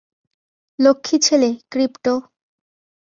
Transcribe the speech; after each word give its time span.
লক্ষ্মী 0.79 1.17
ছেলে, 1.19 1.49
ক্রিপ্টো। 1.71 2.13